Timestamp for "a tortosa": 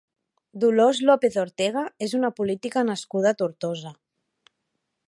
3.35-3.95